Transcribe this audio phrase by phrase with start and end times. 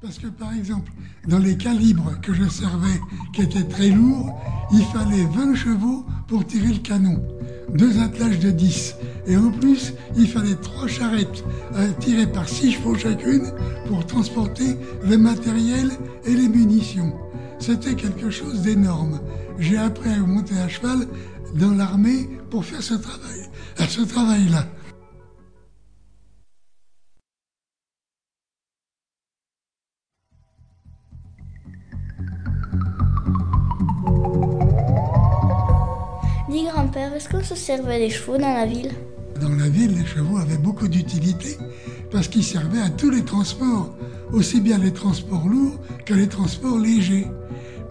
[0.00, 0.92] Parce que par exemple,
[1.26, 3.00] dans les calibres que je servais,
[3.32, 4.40] qui étaient très lourds,
[4.72, 7.20] il fallait 20 chevaux pour tirer le canon,
[7.74, 8.94] deux attelages de 10.
[9.26, 11.42] Et en plus, il fallait trois charrettes
[11.74, 13.52] euh, tirées par 6 chevaux chacune
[13.88, 15.90] pour transporter le matériel
[16.24, 17.12] et les munitions.
[17.58, 19.18] C'était quelque chose d'énorme.
[19.58, 21.08] J'ai appris à monter à cheval
[21.56, 23.50] dans l'armée pour faire ce travail,
[23.88, 24.64] ce travail-là.
[36.50, 38.90] Dis grand-père, est-ce qu'on se servait des chevaux dans la ville?
[39.38, 41.58] Dans la ville, les chevaux avaient beaucoup d'utilité
[42.10, 43.94] parce qu'ils servaient à tous les transports,
[44.32, 47.26] aussi bien les transports lourds que les transports légers.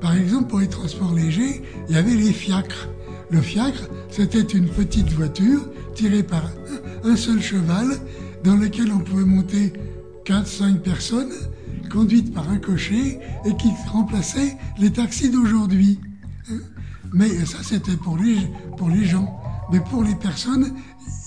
[0.02, 2.90] Par exemple, pour les transports légers, il y avait les fiacres.
[3.30, 5.62] Le fiacre, c'était une petite voiture
[5.94, 6.50] tirée par
[7.04, 8.00] un seul cheval
[8.44, 9.74] dans lequel on pouvait monter
[10.26, 11.34] 4-5 personnes,
[11.92, 16.00] conduites par un cocher et qui remplaçait les taxis d'aujourd'hui.
[17.14, 18.38] Mais ça, c'était pour les,
[18.78, 19.40] pour les gens.
[19.72, 20.74] Mais pour les personnes,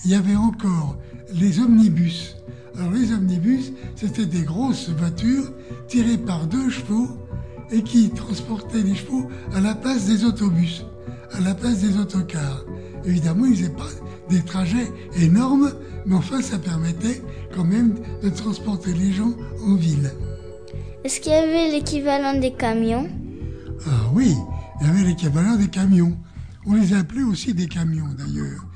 [0.05, 0.97] il y avait encore
[1.35, 2.37] les omnibus.
[2.79, 5.53] Alors les omnibus, c'était des grosses voitures
[5.89, 7.09] tirées par deux chevaux
[7.71, 10.85] et qui transportaient les chevaux à la place des autobus,
[11.33, 12.65] à la place des autocars.
[13.05, 13.89] Évidemment, ils n'avaient pas
[14.29, 15.73] des trajets énormes,
[16.07, 17.23] mais enfin, ça permettait
[17.55, 19.33] quand même de transporter les gens
[19.67, 20.11] en ville.
[21.05, 23.09] Est-ce qu'il y avait l'équivalent des camions?
[23.87, 24.35] Ah oui,
[24.81, 26.17] il y avait l'équivalent des camions.
[26.67, 28.67] On les appelait aussi des camions d'ailleurs.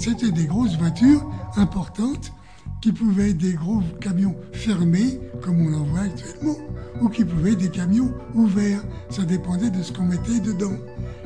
[0.00, 2.32] C'était des grosses voitures importantes
[2.80, 6.56] qui pouvaient être des gros camions fermés, comme on en voit actuellement,
[7.00, 8.82] ou qui pouvaient être des camions ouverts.
[9.10, 10.76] Ça dépendait de ce qu'on mettait dedans.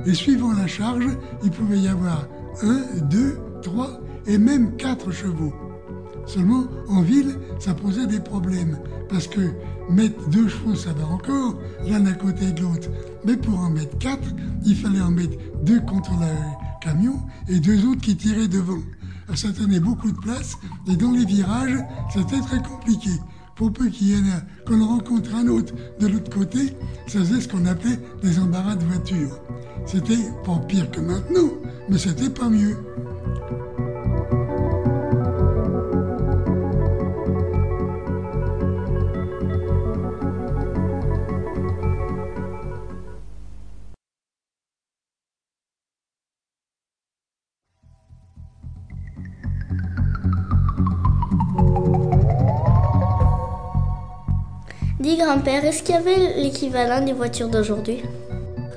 [0.06, 1.06] Et suivant la charge,
[1.44, 2.26] il pouvait y avoir
[2.62, 5.52] un, deux, trois et même quatre chevaux.
[6.32, 8.78] Seulement, en ville, ça posait des problèmes.
[9.08, 9.40] Parce que
[9.90, 12.88] mettre deux chevaux, ça va encore, l'un à côté de l'autre.
[13.24, 14.28] Mais pour en mettre quatre,
[14.64, 16.28] il fallait en mettre deux contre le
[16.80, 18.78] camion et deux autres qui tiraient devant.
[19.34, 21.78] ça tenait beaucoup de place et dans les virages,
[22.14, 23.10] c'était très compliqué.
[23.56, 26.76] Pour peu qu'il y en a, qu'on rencontre un autre de l'autre côté,
[27.08, 29.36] ça faisait ce qu'on appelait des embarras de voiture.
[29.84, 31.50] C'était pas pire que maintenant,
[31.88, 32.76] mais c'était pas mieux.
[55.00, 58.02] Dis grand-père, est-ce qu'il y avait l'équivalent des voitures d'aujourd'hui?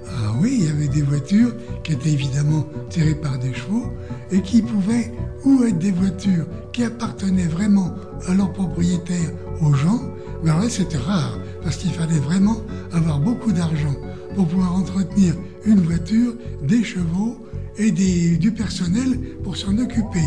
[0.07, 1.53] Ah oui, il y avait des voitures
[1.84, 3.91] qui étaient évidemment tirées par des chevaux
[4.31, 5.11] et qui pouvaient
[5.44, 7.94] ou être des voitures qui appartenaient vraiment
[8.25, 10.00] à leur propriétaire, aux gens,
[10.41, 12.55] mais alors là c'était rare parce qu'il fallait vraiment
[12.94, 13.94] avoir beaucoup d'argent
[14.34, 15.35] pour pouvoir entretenir
[15.66, 17.35] une voiture, des chevaux
[17.78, 20.23] et du personnel pour s'en occuper.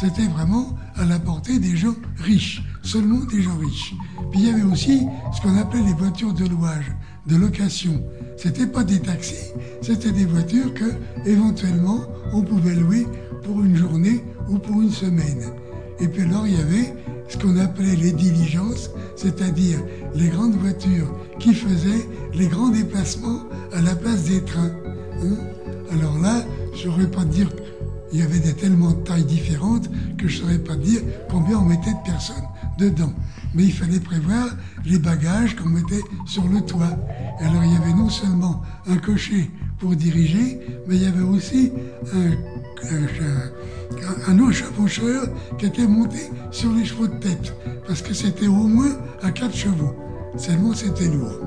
[0.00, 1.94] C'était vraiment à la portée des gens
[2.24, 3.94] riches, seulement des gens riches.
[4.30, 5.02] Puis il y avait aussi
[5.34, 6.92] ce qu'on appelait les voitures de louage,
[7.26, 8.02] de location.
[8.36, 9.52] C'était pas des taxis,
[9.82, 10.92] c'était des voitures que,
[11.26, 12.00] éventuellement,
[12.32, 13.06] on pouvait louer
[13.42, 15.42] pour une journée ou pour une semaine.
[16.00, 16.94] Et puis alors, il y avait
[17.28, 19.78] ce qu'on appelait les diligences, c'est-à-dire
[20.14, 24.72] les grandes voitures qui faisaient les grands déplacements à la place des trains.
[25.20, 25.36] Hein.
[25.92, 26.44] alors là,
[26.74, 27.48] je n'aurais pas dire
[28.12, 31.58] il y avait des tellement de tailles différentes que je ne saurais pas dire combien
[31.58, 32.36] on mettait de personnes
[32.78, 33.12] dedans.
[33.54, 34.48] Mais il fallait prévoir
[34.84, 36.96] les bagages qu'on mettait sur le toit.
[37.40, 41.72] alors il y avait non seulement un cocher pour diriger, mais il y avait aussi
[42.14, 42.32] un,
[44.28, 46.18] un, un, qui était monté
[46.50, 47.54] sur les chevaux de tête,
[47.86, 49.94] parce que c'était au moins à quatre chevaux.
[50.36, 51.40] Seulement c'était lourd.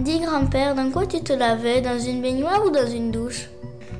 [0.00, 1.82] Dis grand-père, dans quoi tu te lavais?
[1.82, 3.50] Dans une baignoire ou dans une douche?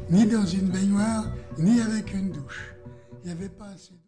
[0.08, 1.26] Ni dans une baignoire,
[1.58, 2.74] ni avec une douche.
[3.22, 3.92] Il n'y avait pas assez